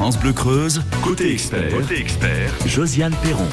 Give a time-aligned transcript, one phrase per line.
[0.00, 3.46] France Bleu Creuse, côté expert, côté expert, Josiane Perron.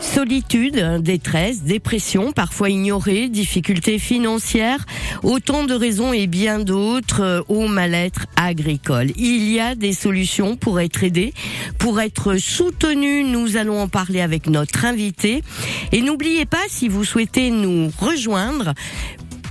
[0.00, 4.84] Solitude, détresse, dépression, parfois ignorée, difficultés financières,
[5.22, 9.12] autant de raisons et bien d'autres au mal-être agricole.
[9.16, 11.32] Il y a des solutions pour être aidé,
[11.78, 13.22] pour être soutenu.
[13.22, 15.44] Nous allons en parler avec notre invité.
[15.92, 18.74] Et n'oubliez pas, si vous souhaitez nous rejoindre,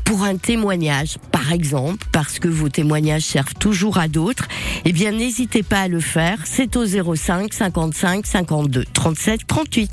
[0.03, 4.47] pour un témoignage, par exemple, parce que vos témoignages servent toujours à d'autres,
[4.85, 6.39] eh bien n'hésitez pas à le faire.
[6.45, 9.91] C'est au 05 55 52 37 38.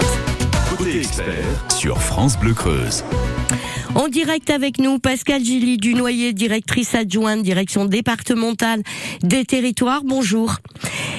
[0.77, 3.05] Côté expert sur France Bleu Creuse.
[3.95, 8.83] En direct avec nous, Pascal Gilly Dunoyer, directrice adjointe, direction départementale
[9.23, 10.03] des territoires.
[10.05, 10.59] Bonjour.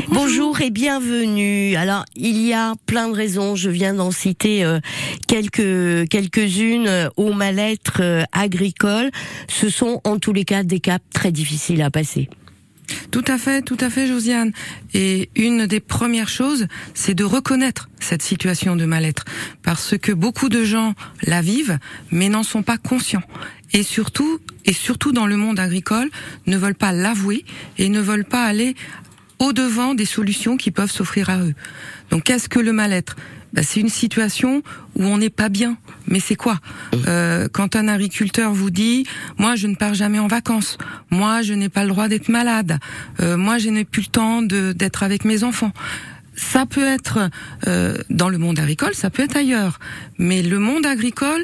[0.10, 0.62] Bonjour.
[0.62, 1.76] et bienvenue.
[1.76, 4.80] Alors, il y a plein de raisons, je viens d'en citer euh,
[5.28, 9.12] quelques quelques-unes euh, au mal-être euh, agricole.
[9.48, 12.30] Ce sont en tous les cas des caps très difficiles à passer.
[13.12, 14.52] Tout à fait, tout à fait, Josiane.
[14.94, 19.26] Et une des premières choses, c'est de reconnaître cette situation de mal-être,
[19.64, 21.78] parce que beaucoup de gens la vivent,
[22.12, 23.23] mais n'en sont pas conscients.
[23.73, 26.09] Et surtout, et surtout dans le monde agricole,
[26.48, 27.46] ne veulent pas l'avouer
[27.78, 28.76] et ne veulent pas aller
[29.40, 31.53] au devant des solutions qui peuvent s'offrir à eux.
[32.09, 33.16] Donc, qu'est-ce que le mal-être?
[33.53, 34.61] Bah, c'est une situation
[34.95, 35.78] où on n'est pas bien.
[36.08, 36.59] Mais c'est quoi
[37.08, 39.06] euh, Quand un agriculteur vous dit,
[39.38, 40.78] moi je ne pars jamais en vacances,
[41.09, 42.80] moi je n'ai pas le droit d'être malade,
[43.22, 45.72] euh, moi je n'ai plus le temps d'être avec mes enfants.
[46.36, 47.30] Ça peut être
[47.67, 49.80] euh, dans le monde agricole, ça peut être ailleurs.
[50.17, 51.44] Mais le monde agricole,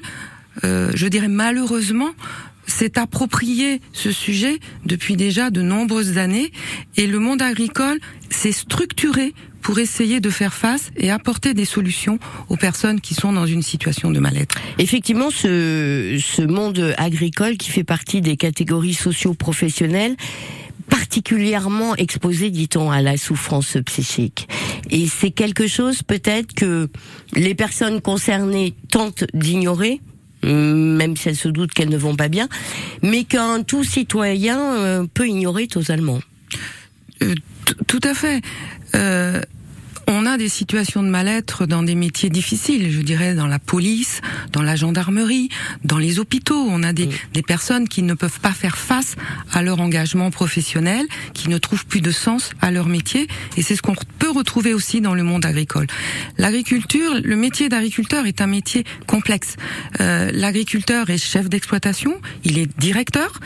[0.64, 2.12] je dirais malheureusement,
[2.76, 6.52] s'est approprié ce sujet depuis déjà de nombreuses années
[6.98, 12.20] et le monde agricole s'est structuré pour essayer de faire face et apporter des solutions
[12.50, 14.56] aux personnes qui sont dans une situation de mal-être.
[14.78, 20.18] Effectivement, ce, ce monde agricole qui fait partie des catégories socio-professionnelles
[20.90, 24.48] particulièrement exposé, dit-on, à la souffrance psychique.
[24.92, 26.90] Et c'est quelque chose peut-être que
[27.34, 30.00] les personnes concernées tentent d'ignorer,
[30.46, 32.48] même si elles se doutent qu'elles ne vont pas bien,
[33.02, 36.20] mais qu'un tout citoyen euh, peut ignorer totalement.
[37.22, 37.36] Euh,
[37.88, 38.42] tout à fait.
[40.08, 44.22] On a des situations de mal-être dans des métiers difficiles, je dirais dans la police,
[44.52, 45.50] dans la gendarmerie,
[45.84, 46.64] dans les hôpitaux.
[46.70, 49.16] On a des, des personnes qui ne peuvent pas faire face
[49.52, 53.28] à leur engagement professionnel, qui ne trouvent plus de sens à leur métier.
[53.58, 55.88] Et c'est ce qu'on peut retrouver aussi dans le monde agricole.
[56.38, 59.56] L'agriculture, le métier d'agriculteur est un métier complexe.
[60.02, 63.40] Euh, L'agriculteur est chef d'exploitation, il est directeur,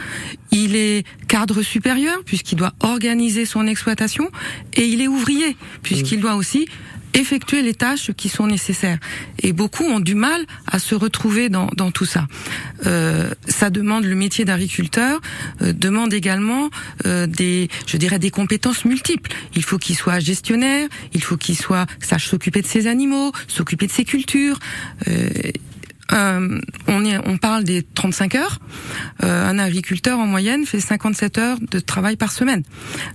[0.52, 4.30] il est cadre supérieur puisqu'il doit organiser son exploitation
[4.74, 6.68] et il est ouvrier puisqu'il doit aussi
[7.14, 9.00] effectuer les tâches qui sont nécessaires.
[9.42, 12.28] Et beaucoup ont du mal à se retrouver dans, dans tout ça.
[12.86, 15.20] Euh, ça demande le métier d'agriculteur,
[15.62, 16.70] euh, demande également
[17.06, 19.32] euh, des, je dirais, des compétences multiples.
[19.56, 23.88] Il faut qu'il soit gestionnaire, il faut qu'il soit sache s'occuper de ses animaux, s'occuper
[23.88, 24.60] de ses cultures.
[26.12, 28.60] Euh, on, on parle des 35 heures.
[29.24, 32.64] Euh, un agriculteur en moyenne fait 57 heures de travail par semaine.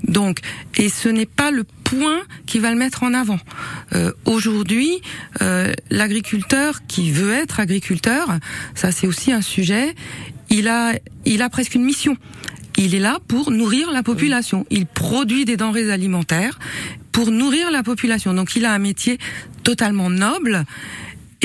[0.06, 0.40] Donc,
[0.76, 3.38] et ce n'est pas le point qui va le mettre en avant.
[3.94, 5.00] Euh, Aujourd'hui,
[5.42, 8.38] euh, l'agriculteur qui veut être agriculteur,
[8.74, 9.94] ça c'est aussi un sujet.
[10.50, 10.92] Il a,
[11.24, 12.16] il a presque une mission.
[12.76, 14.66] Il est là pour nourrir la population.
[14.70, 16.58] Il produit des denrées alimentaires
[17.12, 18.34] pour nourrir la population.
[18.34, 19.18] Donc il a un métier
[19.62, 20.64] totalement noble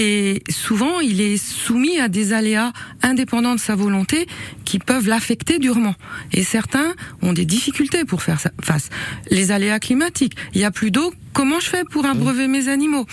[0.01, 2.71] et souvent, il est soumis à des aléas
[3.03, 4.27] indépendants de sa volonté
[4.63, 5.93] qui peuvent l'affecter durement.
[6.31, 8.89] Et certains ont des difficultés pour faire face.
[9.29, 10.37] Les aléas climatiques.
[10.53, 11.13] Il y a plus d'eau.
[11.33, 13.05] Comment je fais pour abreuver mes animaux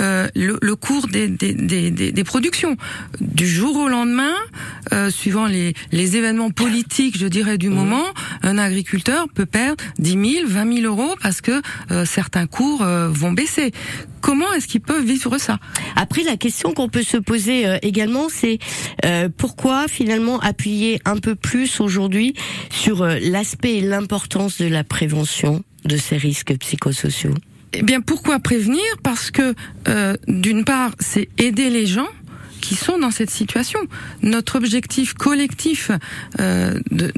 [0.00, 2.76] euh, le, le, cours des, des, des, des, productions.
[3.20, 4.34] Du jour au lendemain,
[4.92, 8.04] euh, suivant les, les événements politiques, je dirais, du moment,
[8.42, 13.08] un agriculteur peut perdre 10 000, 20 000 euros parce que euh, certains cours euh,
[13.08, 13.72] vont baisser.
[14.20, 15.58] Comment est-ce qu'ils peuvent vivre ça?
[15.96, 18.58] Après, la question qu'on peut se poser euh, également, c'est
[19.04, 22.34] euh, pourquoi finalement appuyer un peu plus aujourd'hui
[22.70, 27.34] sur l'aspect et l'importance de la prévention de ces risques psychosociaux?
[27.72, 28.82] Eh bien, pourquoi prévenir?
[29.02, 29.54] Parce que
[30.28, 32.08] d'une part, c'est aider les gens
[32.60, 33.80] qui sont dans cette situation.
[34.22, 35.90] Notre objectif collectif
[36.38, 37.12] de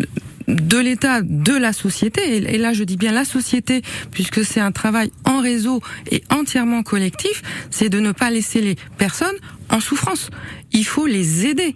[0.49, 4.73] de l'État, de la société, et là je dis bien la société, puisque c'est un
[4.73, 5.81] travail en réseau
[6.11, 9.37] et entièrement collectif, c'est de ne pas laisser les personnes
[9.71, 10.31] en souffrance.
[10.73, 11.75] Il faut les aider.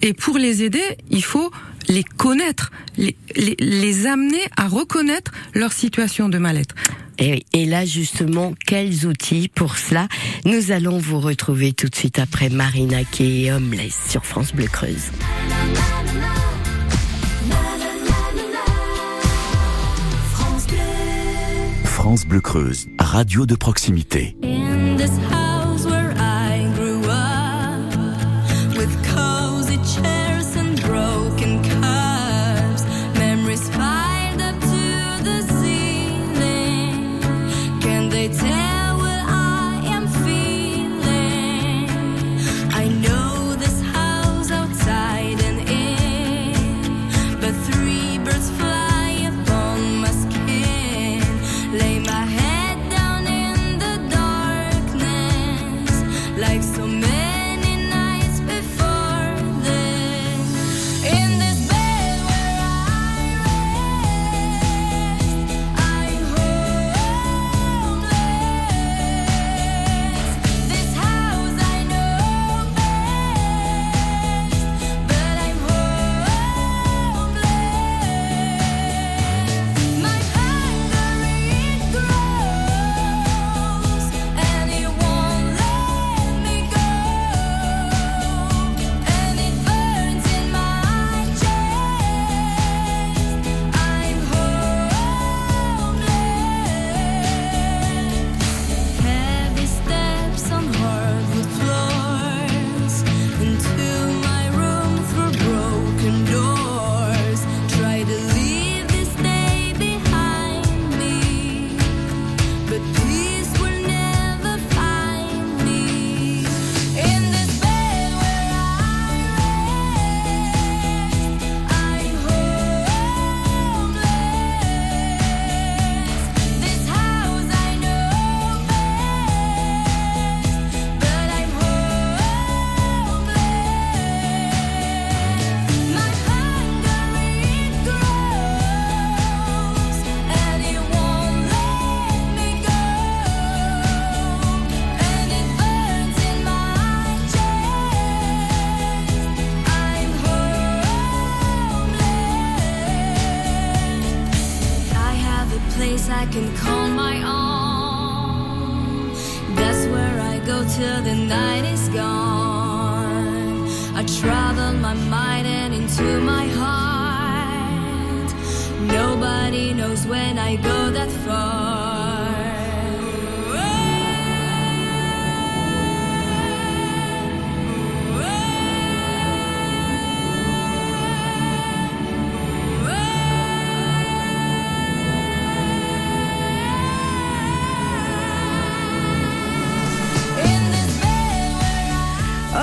[0.00, 1.50] Et pour les aider, il faut
[1.88, 6.74] les connaître, les, les, amener à reconnaître leur situation de mal-être.
[7.18, 10.08] Et, et, là, justement, quels outils pour cela
[10.44, 14.66] Nous allons vous retrouver tout de suite après Marina qui est Homeless sur France Bleu
[14.66, 15.10] Creuse.
[21.84, 24.36] France Bleu Creuse, radio de proximité.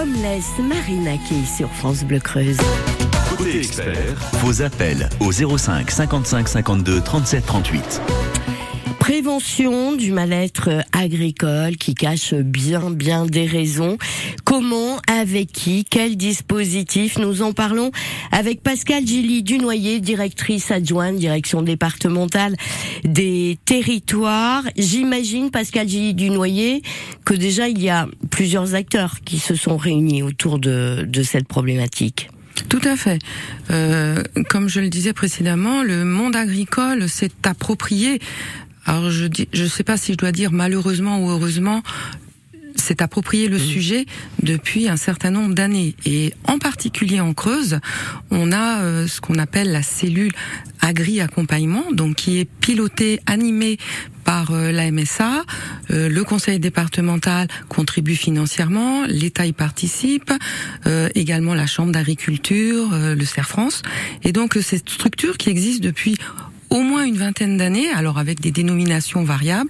[0.06, 2.58] Homeless Marinaki sur France Bleu Creuse.
[3.30, 8.02] Côté expert, vos appels au 05 55 52 37 38.
[9.06, 14.00] Prévention du mal-être agricole qui cache bien bien des raisons.
[14.46, 17.92] Comment, avec qui, quel dispositif Nous en parlons
[18.32, 22.56] avec Pascal Gilly Dunoyer, directrice adjointe, direction départementale
[23.04, 24.64] des territoires.
[24.76, 26.82] J'imagine, Pascal Gilly Dunoyer,
[27.26, 31.48] que déjà il y a plusieurs acteurs qui se sont réunis autour de, de cette
[31.48, 32.32] problématique.
[32.70, 33.20] Tout à fait.
[33.70, 38.20] Euh, comme je le disais précédemment, le monde agricole s'est approprié
[38.86, 41.82] alors je dis, je sais pas si je dois dire malheureusement ou heureusement,
[42.76, 44.06] s'est approprié le sujet
[44.44, 45.96] depuis un certain nombre d'années.
[46.06, 47.80] Et en particulier en Creuse,
[48.32, 50.32] on a euh, ce qu'on appelle la cellule
[50.82, 53.78] agri-accompagnement, donc qui est pilotée, animée
[54.24, 55.46] par euh, la MSA,
[55.92, 60.32] euh, le conseil départemental contribue financièrement, l'État y participe,
[61.16, 63.82] également la chambre d'agriculture, le CERF France,
[64.24, 66.18] et donc cette structure qui existe depuis
[66.70, 69.70] au moins une vingtaine d'années, alors avec des dénominations variables,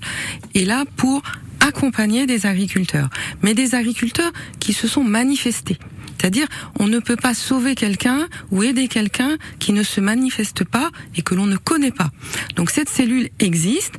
[0.54, 1.22] est là pour
[1.60, 3.10] accompagner des agriculteurs,
[3.42, 5.78] mais des agriculteurs qui se sont manifestés.
[6.18, 6.48] C'est-à-dire,
[6.80, 11.22] on ne peut pas sauver quelqu'un ou aider quelqu'un qui ne se manifeste pas et
[11.22, 12.10] que l'on ne connaît pas.
[12.56, 13.96] Donc cette cellule existe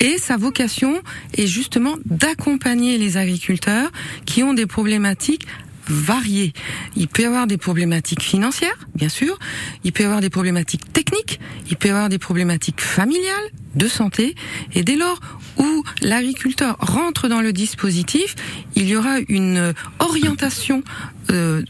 [0.00, 1.02] et sa vocation
[1.36, 3.90] est justement d'accompagner les agriculteurs
[4.26, 5.46] qui ont des problématiques
[5.88, 6.52] variés.
[6.96, 9.38] Il peut y avoir des problématiques financières, bien sûr.
[9.84, 11.40] Il peut y avoir des problématiques techniques.
[11.70, 14.34] Il peut y avoir des problématiques familiales, de santé.
[14.74, 15.20] Et dès lors
[15.58, 18.34] où l'agriculteur rentre dans le dispositif,
[18.74, 20.82] il y aura une orientation
[21.30, 21.62] euh,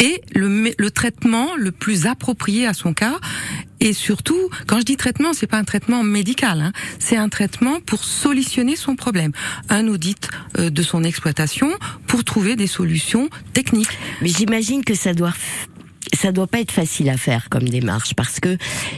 [0.00, 3.18] et le traitement le plus approprié à son cas.
[3.80, 7.80] Et surtout, quand je dis traitement, c'est pas un traitement médical, hein, c'est un traitement
[7.80, 9.32] pour solutionner son problème,
[9.68, 11.70] un audit euh, de son exploitation
[12.06, 13.98] pour trouver des solutions techniques.
[14.22, 15.34] Mais j'imagine que ça doit
[16.14, 18.56] ça doit pas être facile à faire comme démarche parce que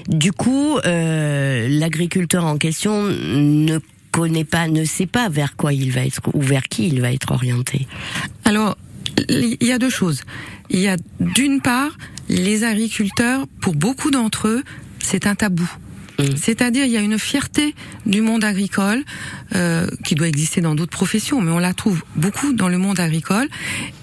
[0.09, 3.81] du coup euh, l'agriculteur en question ne
[4.13, 7.13] connaît pas, ne sait pas vers quoi il va être ou vers qui il va
[7.13, 7.87] être orienté
[8.45, 8.77] Alors,
[9.29, 10.23] il y a deux choses.
[10.71, 11.97] Il y a d'une part
[12.29, 14.63] les agriculteurs, pour beaucoup d'entre eux,
[15.01, 15.69] c'est un tabou.
[16.19, 16.37] Mm.
[16.37, 17.75] C'est-à-dire, il y a une fierté
[18.07, 19.03] du monde agricole
[19.55, 23.01] euh, qui doit exister dans d'autres professions, mais on la trouve beaucoup dans le monde
[23.01, 23.49] agricole.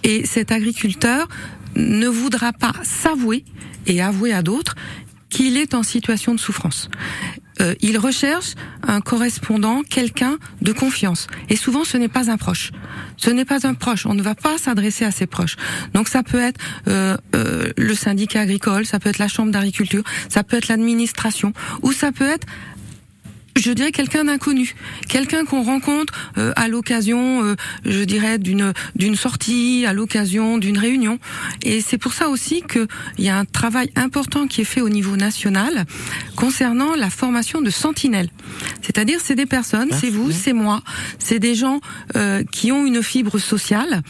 [0.04, 1.28] Et cet agriculteur
[1.76, 3.46] ne voudra pas s'avouer
[3.86, 4.76] et avouer à d'autres
[5.30, 6.90] qu'il est en situation de souffrance.
[7.60, 8.54] Euh, il recherche
[8.84, 11.28] un correspondant, quelqu'un de confiance.
[11.50, 12.72] Et souvent, ce n'est pas un proche.
[13.18, 14.06] Ce n'est pas un proche.
[14.06, 15.56] On ne va pas s'adresser à ses proches.
[15.94, 20.04] Donc, ça peut être euh, euh, le syndicat agricole, ça peut être la chambre d'agriculture,
[20.30, 22.46] ça peut être l'administration, ou ça peut être
[23.58, 24.76] je dirais quelqu'un d'inconnu,
[25.08, 30.78] quelqu'un qu'on rencontre euh, à l'occasion, euh, je dirais d'une d'une sortie, à l'occasion d'une
[30.78, 31.20] réunion.
[31.64, 32.88] Et c'est pour ça aussi que
[33.18, 35.86] il y a un travail important qui est fait au niveau national
[36.36, 38.30] concernant la formation de sentinelles.
[38.82, 40.82] C'est-à-dire, c'est des personnes, c'est vous, c'est moi,
[41.20, 41.82] c'est des gens
[42.16, 44.02] euh, qui ont une fibre sociale,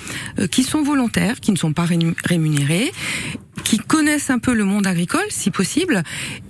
[0.52, 1.86] qui sont volontaires, qui ne sont pas
[2.26, 2.92] rémunérés
[3.68, 6.04] qui connaissent un peu le monde agricole, si possible,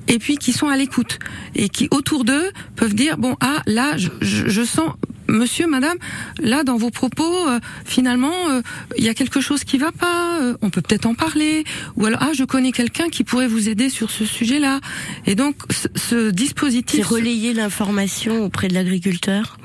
[0.08, 1.18] et puis qui sont à l'écoute
[1.56, 4.92] et qui autour d'eux peuvent dire bon ah là je, je, sens
[5.28, 5.98] Monsieur, Madame,
[6.40, 8.62] là dans vos propos, euh, finalement, euh,
[8.98, 10.40] il y a quelque chose qui va pas.
[10.42, 11.66] Euh, on peut peut-être en parler.
[11.98, 14.80] Ou alors, ah, je connais quelqu'un qui pourrait vous aider sur ce sujet-là.
[15.26, 17.06] Et donc, ce, ce dispositif.
[17.06, 19.58] C'est relayer l'information auprès de l'agriculteur?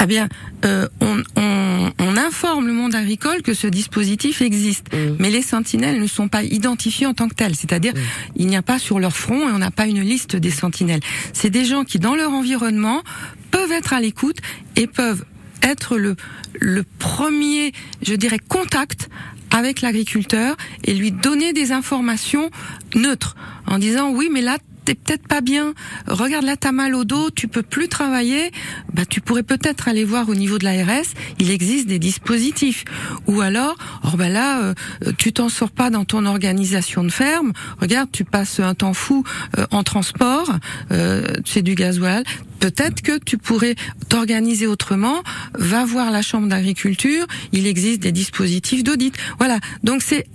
[0.00, 0.28] Ah bien,
[0.64, 5.16] euh, on, on, on, informe le monde agricole que ce dispositif existe, mm.
[5.18, 7.56] mais les sentinelles ne sont pas identifiées en tant que telles.
[7.56, 7.98] C'est-à-dire, mm.
[8.36, 11.00] il n'y a pas sur leur front et on n'a pas une liste des sentinelles.
[11.32, 13.02] C'est des gens qui, dans leur environnement,
[13.50, 14.38] peuvent être à l'écoute
[14.76, 15.24] et peuvent
[15.62, 16.14] être le,
[16.54, 19.08] le premier, je dirais, contact
[19.50, 22.50] avec l'agriculteur et lui donner des informations
[22.94, 23.34] neutres
[23.66, 25.74] en disant oui mais là t'es peut-être pas bien,
[26.06, 28.50] regarde là t'as mal au dos, tu peux plus travailler,
[28.94, 31.04] bah tu pourrais peut-être aller voir au niveau de l'ARS,
[31.38, 32.86] il existe des dispositifs.
[33.26, 34.74] Ou alors, oh bah là euh,
[35.18, 37.52] tu t'en sors pas dans ton organisation de ferme,
[37.82, 39.24] regarde tu passes un temps fou
[39.58, 40.56] euh, en transport,
[40.90, 42.24] euh, c'est du gasoil,
[42.58, 43.74] peut-être que tu pourrais
[44.08, 49.14] t'organiser autrement, va voir la chambre d'agriculture, il existe des dispositifs d'audit.
[49.36, 50.26] Voilà, donc c'est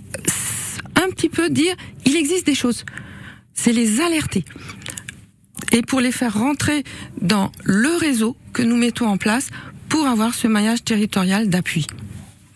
[0.94, 1.74] un petit peu dire,
[2.06, 2.84] il existe des choses
[3.54, 4.44] c'est les alerter.
[5.72, 6.84] Et pour les faire rentrer
[7.20, 9.48] dans le réseau que nous mettons en place
[9.88, 11.86] pour avoir ce maillage territorial d'appui.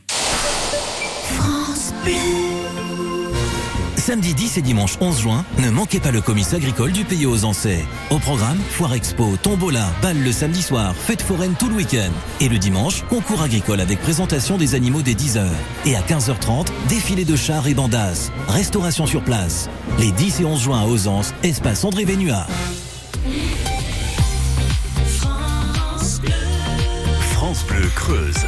[0.08, 1.92] France
[4.08, 7.44] Samedi 10 et dimanche 11 juin, ne manquez pas le comice agricole du pays aux
[7.44, 7.84] Ancets.
[8.08, 12.10] Au programme, foire expo, tombola, bal le samedi soir, fête foraine tout le week-end.
[12.40, 15.44] Et le dimanche, concours agricole avec présentation des animaux dès 10h.
[15.84, 18.30] Et à 15h30, défilé de chars et bandas.
[18.48, 19.68] Restauration sur place.
[19.98, 22.48] Les 10 et 11 juin à Ozance, espace André Vénuard.
[25.18, 26.32] France Bleu,
[27.32, 28.46] France Bleu Creuse.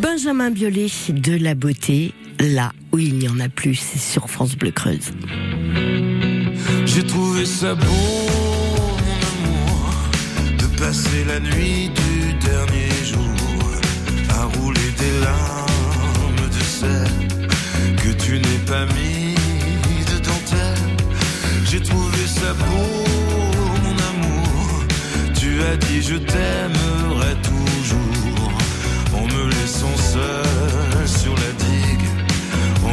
[0.00, 4.56] Benjamin Biolay de la beauté là où il n'y en a plus, c'est sur France
[4.56, 5.12] Bleu Creuse.
[6.86, 7.84] J'ai trouvé ça beau,
[9.06, 9.94] mon amour,
[10.58, 13.64] de passer la nuit du dernier jour
[14.30, 17.10] à rouler des larmes de sel
[17.96, 19.34] que tu n'es pas mis
[20.12, 20.96] de dentelle.
[21.70, 23.04] J'ai trouvé ça beau,
[23.82, 24.84] mon amour,
[25.38, 28.52] tu as dit je t'aimerai toujours
[29.14, 30.53] en me laissant seul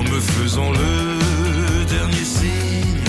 [0.01, 3.03] en me faisant le dernier signe.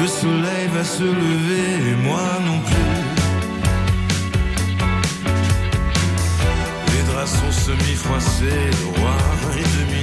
[0.00, 2.98] Le soleil va se lever et moi non plus.
[6.92, 9.16] Les draps sont semi-froissés, le roi
[9.60, 9.99] est demi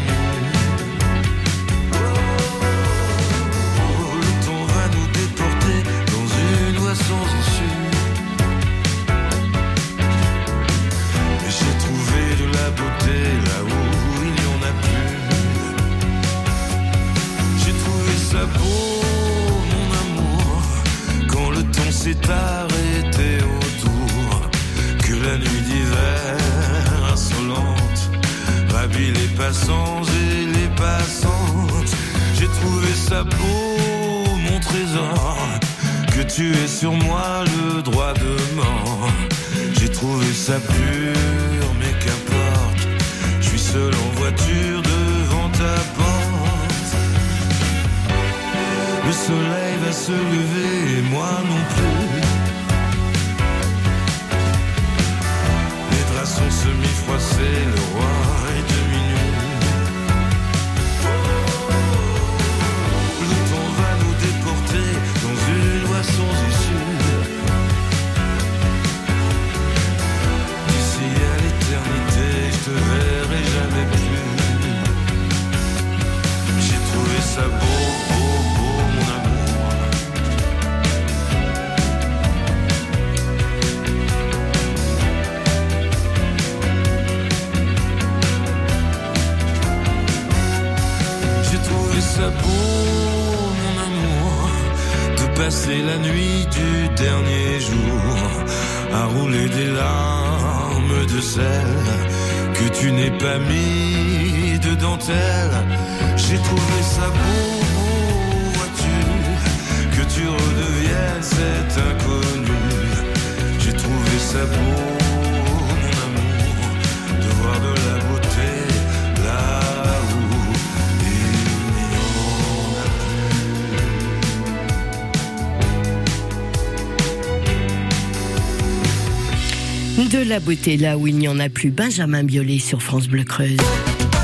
[130.37, 133.57] la beauté là où il n'y en a plus, Benjamin Biolay sur France Bleu Creuse.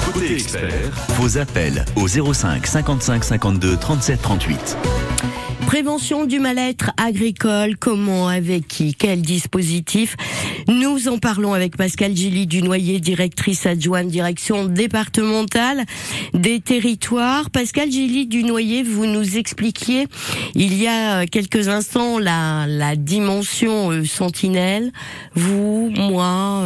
[0.06, 4.78] Côté expert, vos appels au 05 55 52 37 38.
[5.74, 10.16] Prévention du mal-être agricole, comment, avec qui, quel dispositif?
[10.68, 15.86] Nous en parlons avec Pascal Gilly Dunoyer, directrice adjointe direction départementale
[16.36, 17.50] des territoires.
[17.50, 20.06] Pascal Gilly Dunoyer, vous nous expliquiez
[20.54, 24.92] il y a quelques instants la, la dimension euh, sentinelle,
[25.34, 26.62] vous, moi,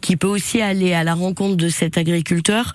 [0.00, 2.72] qui peut aussi aller à la rencontre de cet agriculteur,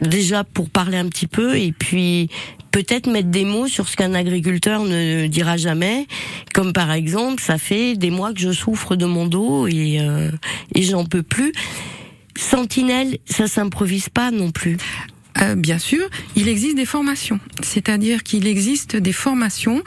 [0.00, 2.28] déjà pour parler un petit peu et puis
[2.70, 6.06] peut-être mettre des mots sur ce qu'un agriculteur ne dira jamais,
[6.54, 10.30] comme par exemple, ça fait des mois que je souffre de mon dos et, euh,
[10.74, 11.52] et j'en peux plus.
[12.36, 14.76] Sentinelle, ça s'improvise pas non plus.
[15.40, 19.82] Euh, bien sûr, il existe des formations, c'est-à-dire qu'il existe des formations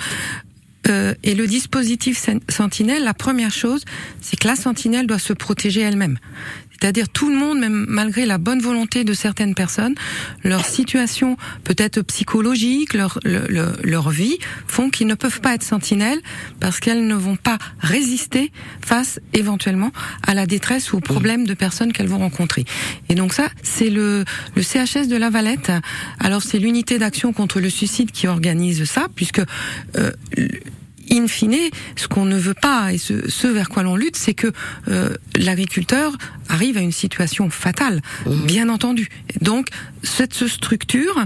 [1.24, 3.84] et le dispositif Sentinelle, la première chose,
[4.22, 6.18] c'est que la Sentinelle doit se protéger elle-même.
[6.82, 9.94] C'est-à-dire tout le monde, même malgré la bonne volonté de certaines personnes,
[10.44, 16.20] leur situation peut-être psychologique, leur, leur, leur vie, font qu'ils ne peuvent pas être sentinelles
[16.60, 18.52] parce qu'elles ne vont pas résister
[18.84, 19.92] face éventuellement
[20.26, 22.66] à la détresse ou aux problèmes de personnes qu'elles vont rencontrer.
[23.10, 24.26] Et donc ça, c'est le,
[24.56, 25.72] le CHS de la Valette.
[26.20, 29.42] Alors c'est l'unité d'action contre le suicide qui organise ça, puisque
[29.98, 30.12] euh,
[31.12, 34.52] in fine, ce qu'on ne veut pas et ce, vers quoi l'on lutte, c'est que
[34.88, 36.14] euh, l'agriculteur
[36.50, 38.46] arrive à une situation fatale, mmh.
[38.46, 39.10] bien entendu.
[39.42, 39.68] Donc,
[40.04, 41.26] cette structure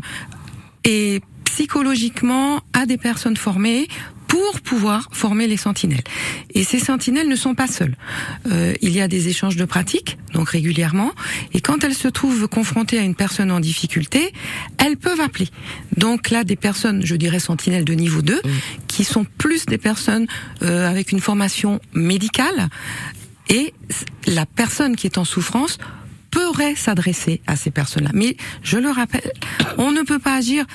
[0.83, 3.87] est psychologiquement à des personnes formées
[4.35, 6.03] pour pouvoir former les sentinelles.
[6.53, 7.95] Et ces sentinelles ne sont pas seules.
[8.51, 11.13] Euh, il y a des échanges de pratiques, donc régulièrement,
[11.53, 14.33] et quand elles se trouvent confrontées à une personne en difficulté,
[14.77, 15.47] elles peuvent appeler.
[15.95, 18.41] Donc là, des personnes, je dirais sentinelles de niveau 2,
[18.89, 20.27] qui sont plus des personnes
[20.63, 22.67] euh, avec une formation médicale,
[23.47, 23.73] et
[24.27, 25.77] la personne qui est en souffrance
[26.29, 28.11] pourrait s'adresser à ces personnes-là.
[28.13, 29.31] Mais je le rappelle,
[29.77, 30.65] on ne peut pas agir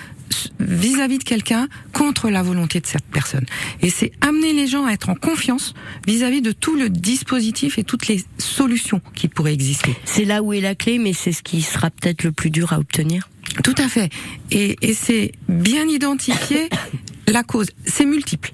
[0.58, 3.44] vis-à-vis de quelqu'un contre la volonté de cette personne.
[3.82, 5.74] Et c'est amener les gens à être en confiance
[6.06, 9.94] vis-à-vis de tout le dispositif et toutes les solutions qui pourraient exister.
[10.04, 12.72] C'est là où est la clé, mais c'est ce qui sera peut-être le plus dur
[12.72, 13.28] à obtenir.
[13.64, 14.12] Tout à fait.
[14.50, 16.68] Et, et c'est bien identifier
[17.28, 17.68] la cause.
[17.84, 18.52] C'est multiple.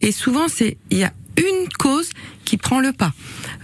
[0.00, 2.10] Et souvent, c'est il y a une cause
[2.44, 3.12] qui prend le pas.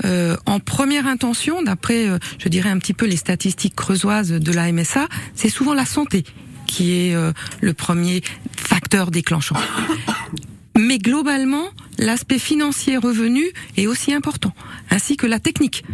[0.05, 4.53] Euh, en première intention, d'après, euh, je dirais un petit peu les statistiques creusoises de
[4.53, 6.24] la MSA, c'est souvent la santé
[6.74, 8.20] qui est euh, le premier
[8.56, 9.54] facteur déclenchant.
[10.76, 11.66] Mais globalement,
[11.98, 13.44] l'aspect financier revenu
[13.76, 14.52] est aussi important,
[14.90, 15.84] ainsi que la technique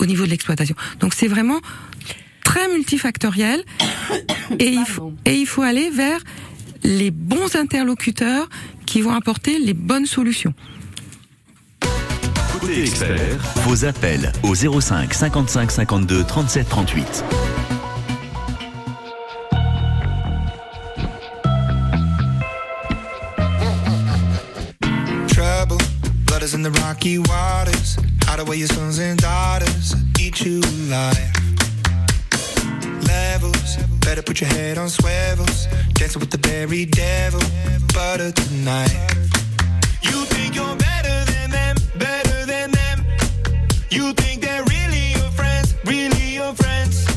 [0.00, 0.74] au niveau de l'exploitation.
[1.00, 1.60] Donc c'est vraiment
[2.42, 3.64] très multifactoriel
[4.58, 6.20] et il, faut, et il faut aller vers
[6.84, 8.48] les bons interlocuteurs
[8.86, 10.54] qui vont apporter les bonnes solutions.
[12.52, 17.24] Côté expert, vos appels au 05 55 52 37 38.
[26.54, 27.98] In the rocky waters.
[28.22, 29.94] Hide away your sons and daughters.
[30.20, 31.32] Eat you alive.
[33.06, 35.66] Levels, better put your head on swivels.
[35.94, 37.40] Dancing with the very devil.
[37.92, 38.94] Butter tonight.
[40.02, 43.04] You think you're better than them, better than them.
[43.90, 47.13] You think they're really your friends, really your friends.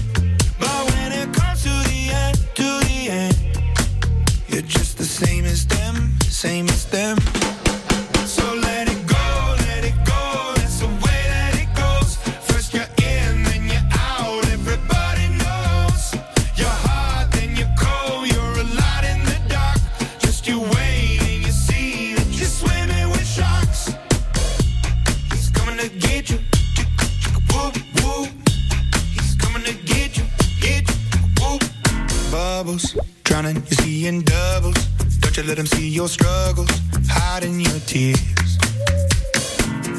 [35.48, 36.70] Let them see your struggles,
[37.08, 38.20] hiding your tears.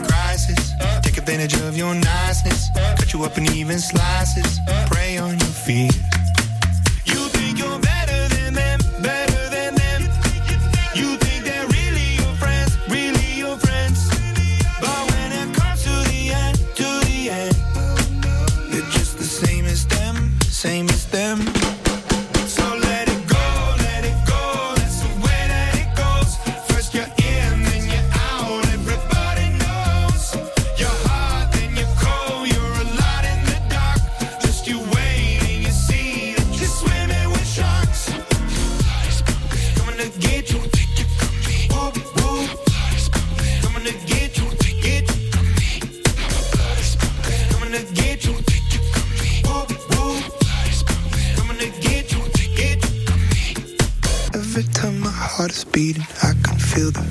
[0.07, 4.59] Crisis, take advantage of your niceness, cut you up in even slices,
[4.91, 6.18] prey on your fears.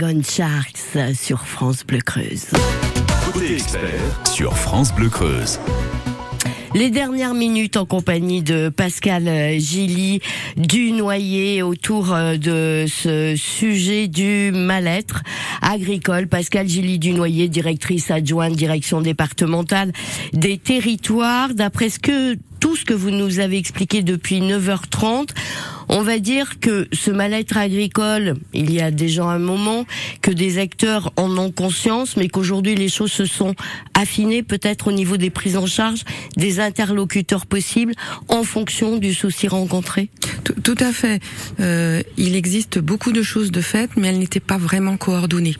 [0.00, 2.46] Dragon Sharks sur France Bleu Creuse.
[3.32, 5.58] Côté expert sur France Bleu Creuse.
[6.74, 10.20] Les dernières minutes en compagnie de Pascal euh, Gilly
[10.56, 15.22] du Noyer autour euh, de ce sujet du mal-être
[15.60, 16.28] agricole.
[16.28, 19.92] Pascal Gilly du Noyer, directrice adjointe direction départementale
[20.32, 21.52] des territoires.
[21.52, 25.30] D'après ce que tout ce que vous nous avez expliqué depuis 9h30,
[25.90, 29.86] on va dire que ce mal-être agricole, il y a déjà un moment
[30.22, 33.54] que des acteurs en ont conscience, mais qu'aujourd'hui les choses se sont
[33.94, 36.04] affinées peut-être au niveau des prises en charge,
[36.36, 37.94] des interlocuteurs possibles
[38.28, 40.10] en fonction du souci rencontré.
[40.64, 41.20] Tout, à fait.
[41.58, 45.56] Euh, il existe beaucoup de choses de faites, mais elles n'étaient pas vraiment coordonnées.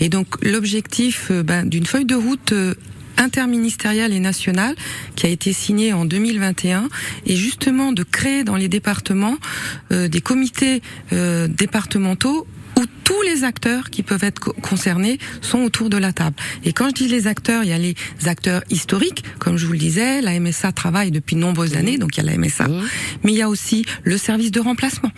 [0.00, 2.74] Et donc l'objectif euh, ben, d'une feuille de route euh,
[3.18, 4.74] interministérielle et nationale
[5.16, 6.88] qui a été signée en 2021
[7.26, 9.36] et justement de créer dans les départements
[9.92, 12.46] euh, des comités euh, départementaux
[13.12, 16.36] tous les acteurs qui peuvent être co- concernés sont autour de la table.
[16.64, 17.94] Et quand je dis les acteurs, il y a les
[18.26, 22.16] acteurs historiques, comme je vous le disais, la MSA travaille depuis de nombreuses années, donc
[22.16, 22.68] il y a la MSA,
[23.22, 25.10] mais il y a aussi le service de remplacement.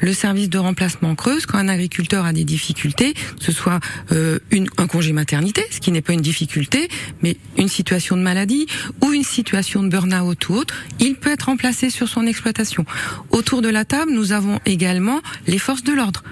[0.00, 3.80] Le service de remplacement en creuse, quand un agriculteur a des difficultés, que ce soit
[4.12, 6.88] euh, une, un congé maternité, ce qui n'est pas une difficulté,
[7.22, 8.66] mais une situation de maladie
[9.02, 12.86] ou une situation de burn-out ou autre, il peut être remplacé sur son exploitation.
[13.30, 16.22] Autour de la table, nous avons également les forces de l'ordre.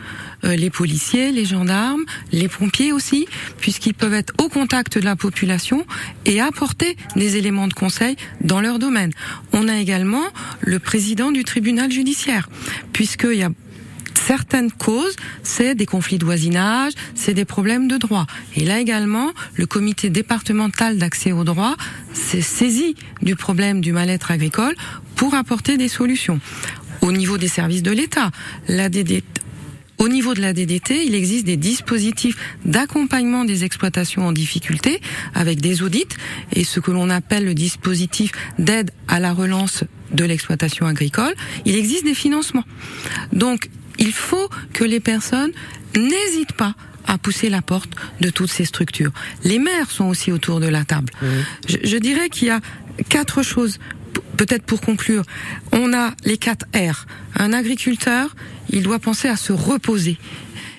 [0.45, 3.27] Euh, les policiers, les gendarmes, les pompiers aussi,
[3.59, 5.87] puisqu'ils peuvent être au contact de la population
[6.25, 9.13] et apporter des éléments de conseil dans leur domaine.
[9.53, 10.25] On a également
[10.61, 12.49] le président du tribunal judiciaire,
[12.93, 13.51] puisqu'il y a
[14.15, 18.27] certaines causes, c'est des conflits de voisinage, c'est des problèmes de droit.
[18.55, 21.77] Et là également, le comité départemental d'accès au droit
[22.13, 24.75] s'est saisi du problème du mal-être agricole
[25.17, 26.41] pour apporter des solutions.
[27.01, 28.31] Au niveau des services de l'État,
[28.69, 29.23] l'ADD
[30.01, 35.01] au niveau de la DDT, il existe des dispositifs d'accompagnement des exploitations en difficulté
[35.35, 36.09] avec des audits
[36.53, 41.35] et ce que l'on appelle le dispositif d'aide à la relance de l'exploitation agricole.
[41.67, 42.65] Il existe des financements.
[43.33, 45.53] Donc, il faut que les personnes
[45.95, 46.75] n'hésitent pas
[47.07, 49.13] à pousser la porte de toutes ces structures.
[49.45, 51.13] Les maires sont aussi autour de la table.
[51.69, 52.61] Je, je dirais qu'il y a
[53.11, 53.79] quatre choses
[54.41, 55.23] peut-être pour conclure,
[55.71, 57.05] on a les quatre R.
[57.37, 58.35] Un agriculteur,
[58.71, 60.17] il doit penser à se reposer.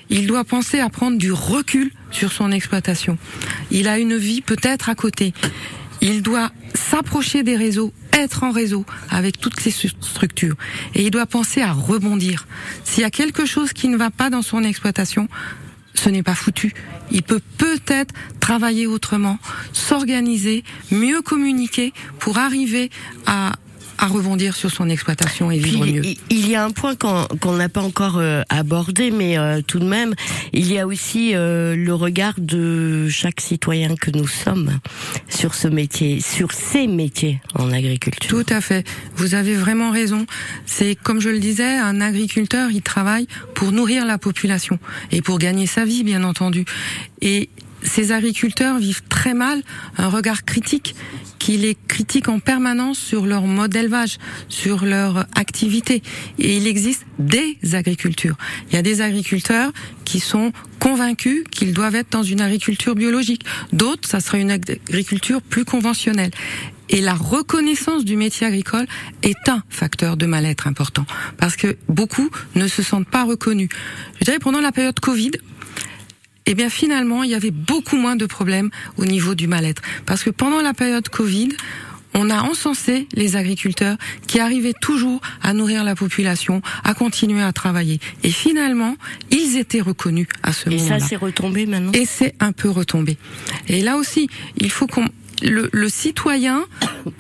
[0.10, 3.20] Il doit penser à prendre du recul sur son exploitation.
[3.70, 5.36] Il a une vie peut-être à côté.
[6.02, 10.56] Il doit s'approcher des réseaux, être en réseau avec toutes ces structures.
[10.96, 12.48] Et il doit penser à rebondir.
[12.84, 15.28] S'il y a quelque chose qui ne va pas dans son exploitation,
[15.94, 16.74] ce n'est pas foutu.
[17.12, 19.38] Il peut peut-être travailler autrement,
[19.74, 22.90] s'organiser, mieux communiquer pour arriver
[23.26, 23.54] à
[24.02, 26.02] à rebondir sur son exploitation et vivre Puis, mieux.
[26.30, 29.78] il- y a un point qu'on qu'on n'a pas encore euh, abordé, mais euh, tout
[29.80, 30.16] de même,
[30.54, 34.80] il y a aussi euh, le regard de chaque citoyen que nous sommes
[35.30, 38.28] sur ce métier, sur ces métiers en agriculture.
[38.30, 38.86] Tout à fait.
[39.16, 40.26] Vous avez vraiment raison.
[40.66, 44.80] C'est comme je le disais, un agriculteur, il travaille pour nourrir la population
[45.12, 46.66] et pour gagner sa vie, bien entendu.
[47.22, 47.50] Et
[47.84, 49.62] ces agriculteurs vivent très mal
[49.98, 50.96] un regard critique
[51.42, 56.04] qui les critique en permanence sur leur mode d'élevage, sur leur activité.
[56.38, 58.38] Et il existe des agricultures.
[58.70, 59.72] Il y a des agriculteurs
[60.06, 63.44] qui sont convaincus qu'ils doivent être dans une agriculture biologique.
[63.74, 66.30] D'autres, ça sera une agriculture plus conventionnelle.
[66.90, 68.86] Et la reconnaissance du métier agricole
[69.24, 73.70] est un facteur de mal-être important parce que beaucoup ne se sentent pas reconnus.
[74.20, 75.32] Je dirais pendant la période Covid,
[76.46, 79.82] eh bien finalement, il y avait beaucoup moins de problèmes au niveau du mal-être.
[80.06, 81.50] Parce que pendant la période Covid,
[82.14, 83.96] on a encensé les agriculteurs
[84.28, 88.00] qui arrivaient toujours à nourrir la population, à continuer à travailler.
[88.24, 88.98] Et finalement,
[89.30, 91.00] ils étaient reconnus à ce Et moment-là.
[91.00, 91.94] ça, c'est retombé maintenant?
[91.94, 93.18] Et c'est un peu retombé.
[93.70, 94.28] Et là aussi,
[94.58, 95.08] il faut qu'on
[95.42, 96.66] le, le citoyen,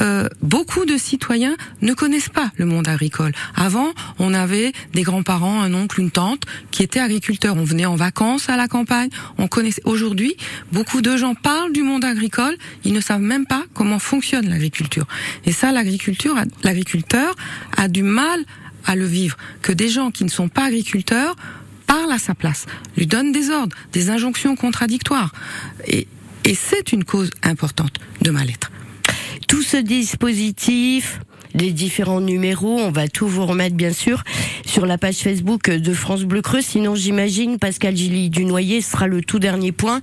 [0.02, 3.34] euh, beaucoup de citoyens ne connaissent pas le monde agricole.
[3.56, 7.58] Avant, on avait des grands-parents, un oncle, une tante qui étaient agriculteurs.
[7.58, 9.10] On venait en vacances à la campagne.
[9.38, 9.82] On connaissait.
[9.86, 10.36] Aujourd'hui,
[10.72, 12.56] beaucoup de gens parlent du monde agricole.
[12.84, 15.08] Ils ne savent même pas comment fonctionne l'agriculture.
[15.46, 17.36] Et ça, l'agriculture, l'agriculteur
[17.78, 18.44] a du mal
[18.86, 19.38] à le vivre.
[19.62, 21.36] Que des gens qui ne sont pas agriculteurs
[21.88, 25.34] parle à sa place, lui donne des ordres, des injonctions contradictoires.
[25.88, 26.08] Et,
[26.46, 28.72] et c'est une cause importante de mal-être.
[29.48, 31.20] tout ce dispositif,
[31.54, 34.24] les différents numéros, on va tout vous remettre bien sûr
[34.66, 36.62] sur la page Facebook de France Bleu Creux.
[36.62, 40.00] Sinon, j'imagine, Pascal Gilly du Noyer ce sera le tout dernier point,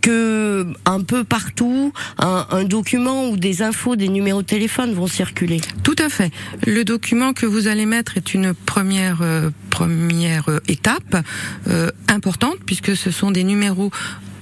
[0.00, 5.06] que un peu partout, un, un document ou des infos, des numéros de téléphone vont
[5.06, 5.60] circuler.
[5.82, 6.32] Tout à fait.
[6.66, 11.22] Le document que vous allez mettre est une première euh, première euh, étape
[11.68, 13.90] euh, importante puisque ce sont des numéros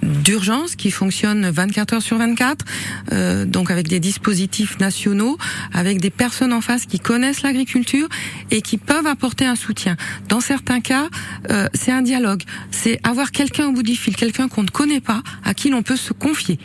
[0.03, 2.65] d'urgence qui fonctionnent 24 heures sur 24,
[3.13, 5.39] euh, donc avec des dispositifs nationaux,
[5.73, 8.09] avec des personnes en face qui connaissent l'agriculture
[8.51, 9.97] et qui peuvent apporter un soutien.
[10.29, 11.09] Dans certains cas,
[11.51, 15.01] euh, c'est un dialogue, c'est avoir quelqu'un au bout du fil, quelqu'un qu'on ne connaît
[15.01, 16.59] pas, à qui l'on peut se confier.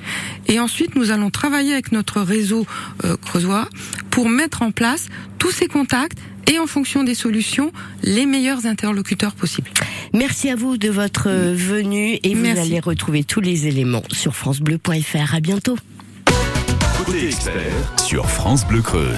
[0.48, 2.66] Et ensuite, nous allons travailler avec notre réseau
[3.06, 3.68] euh, creusois
[4.10, 5.08] pour mettre en place
[5.42, 6.20] tous ces contacts
[6.52, 7.72] et en fonction des solutions,
[8.04, 9.72] les meilleurs interlocuteurs possibles.
[10.14, 12.62] Merci à vous de votre euh, venue et vous Merci.
[12.62, 15.34] allez retrouver tous les éléments sur francebleu.fr.
[15.34, 15.78] À bientôt.
[17.04, 19.18] Côté expert sur France Bleu Creuse.